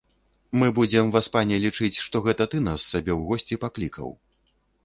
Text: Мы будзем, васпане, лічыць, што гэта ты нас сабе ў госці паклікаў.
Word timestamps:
Мы 0.59 0.69
будзем, 0.79 1.11
васпане, 1.15 1.59
лічыць, 1.67 1.93
што 2.05 2.23
гэта 2.29 2.49
ты 2.55 2.63
нас 2.69 2.81
сабе 2.95 3.13
ў 3.19 3.33
госці 3.33 3.63
паклікаў. 3.67 4.13